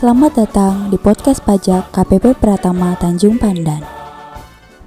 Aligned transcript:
Selamat 0.00 0.32
datang 0.32 0.88
di 0.88 0.96
podcast 0.96 1.44
pajak 1.44 1.92
KPP 1.92 2.40
Pratama 2.40 2.96
Tanjung 2.96 3.36
Pandan. 3.36 3.84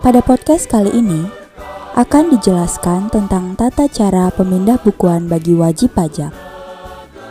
Pada 0.02 0.26
podcast 0.26 0.66
kali 0.66 0.90
ini 0.90 1.30
akan 1.94 2.34
dijelaskan 2.34 3.14
tentang 3.14 3.54
tata 3.54 3.86
cara 3.86 4.34
pemindah 4.34 4.82
bukuan 4.82 5.30
bagi 5.30 5.54
wajib 5.54 5.94
pajak. 5.94 6.34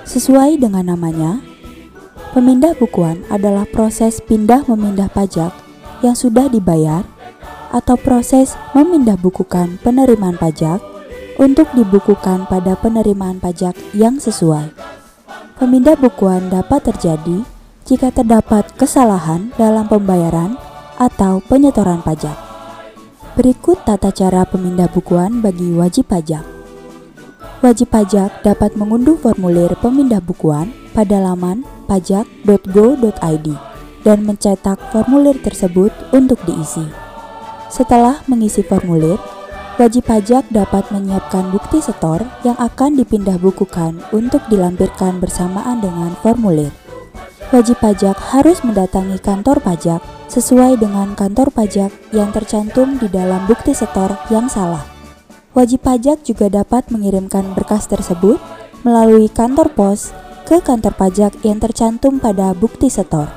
Sesuai 0.06 0.62
dengan 0.62 0.94
namanya, 0.94 1.42
pemindah 2.30 2.78
bukuan 2.78 3.26
adalah 3.26 3.66
proses 3.66 4.22
pindah 4.22 4.62
memindah 4.70 5.10
pajak 5.10 5.50
yang 6.06 6.14
sudah 6.14 6.46
dibayar 6.46 7.02
atau 7.74 7.98
proses 7.98 8.54
memindah 8.78 9.18
bukukan 9.18 9.82
penerimaan 9.82 10.38
pajak 10.38 10.78
untuk 11.34 11.66
dibukukan 11.74 12.46
pada 12.46 12.78
penerimaan 12.78 13.42
pajak 13.42 13.74
yang 13.90 14.22
sesuai. 14.22 14.70
Pemindah 15.58 15.98
bukuan 15.98 16.46
dapat 16.46 16.86
terjadi 16.86 17.42
jika 17.92 18.08
terdapat 18.08 18.72
kesalahan 18.80 19.52
dalam 19.60 19.84
pembayaran 19.84 20.56
atau 20.96 21.44
penyetoran 21.44 22.00
pajak. 22.00 22.32
Berikut 23.36 23.84
tata 23.84 24.08
cara 24.08 24.48
pemindah 24.48 24.88
bukuan 24.88 25.44
bagi 25.44 25.76
wajib 25.76 26.08
pajak. 26.08 26.40
Wajib 27.60 27.92
pajak 27.92 28.40
dapat 28.40 28.80
mengunduh 28.80 29.20
formulir 29.20 29.76
pemindah 29.76 30.24
bukuan 30.24 30.72
pada 30.96 31.20
laman 31.20 31.68
pajak.go.id 31.84 33.46
dan 34.08 34.18
mencetak 34.24 34.80
formulir 34.88 35.36
tersebut 35.44 35.92
untuk 36.16 36.40
diisi. 36.48 36.88
Setelah 37.68 38.24
mengisi 38.24 38.64
formulir, 38.64 39.20
wajib 39.76 40.08
pajak 40.08 40.48
dapat 40.48 40.88
menyiapkan 40.88 41.52
bukti 41.52 41.84
setor 41.84 42.24
yang 42.40 42.56
akan 42.56 42.96
dipindah 42.96 43.36
bukukan 43.36 44.00
untuk 44.16 44.40
dilampirkan 44.48 45.20
bersamaan 45.20 45.84
dengan 45.84 46.16
formulir 46.24 46.72
wajib 47.52 47.84
pajak 47.84 48.16
harus 48.32 48.64
mendatangi 48.64 49.20
kantor 49.20 49.60
pajak 49.60 50.00
sesuai 50.32 50.80
dengan 50.80 51.12
kantor 51.12 51.52
pajak 51.52 51.92
yang 52.16 52.32
tercantum 52.32 52.96
di 52.96 53.12
dalam 53.12 53.44
bukti 53.44 53.76
setor 53.76 54.16
yang 54.32 54.48
salah. 54.48 54.88
Wajib 55.52 55.84
pajak 55.84 56.24
juga 56.24 56.48
dapat 56.48 56.88
mengirimkan 56.88 57.52
berkas 57.52 57.84
tersebut 57.84 58.40
melalui 58.88 59.28
kantor 59.28 59.68
pos 59.76 60.16
ke 60.48 60.64
kantor 60.64 60.96
pajak 60.96 61.36
yang 61.44 61.60
tercantum 61.60 62.16
pada 62.16 62.56
bukti 62.56 62.88
setor. 62.88 63.28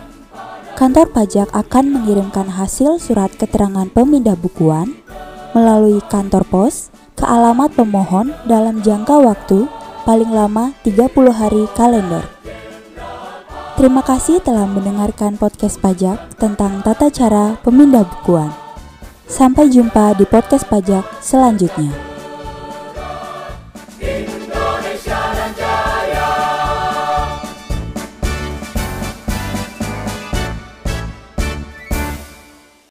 Kantor 0.79 1.11
pajak 1.11 1.51
akan 1.51 1.99
mengirimkan 1.99 2.55
hasil 2.55 3.03
surat 3.03 3.35
keterangan 3.35 3.91
pemindah 3.91 4.39
bukuan 4.39 4.95
melalui 5.51 5.99
kantor 6.07 6.47
pos 6.47 6.87
ke 7.19 7.23
alamat 7.27 7.75
pemohon 7.75 8.31
dalam 8.47 8.79
jangka 8.79 9.19
waktu 9.19 9.67
paling 10.07 10.31
lama 10.31 10.71
30 10.87 11.11
hari 11.35 11.63
kalender. 11.75 12.34
Terima 13.75 13.99
kasih 13.99 14.39
telah 14.39 14.63
mendengarkan 14.63 15.35
podcast 15.35 15.83
pajak 15.83 16.39
tentang 16.39 16.79
tata 16.79 17.11
cara 17.11 17.59
pemindah 17.59 18.07
bukuan. 18.07 18.47
Sampai 19.27 19.67
jumpa 19.67 20.15
di 20.15 20.23
podcast 20.23 20.63
pajak 20.71 21.03
selanjutnya. 21.19 22.14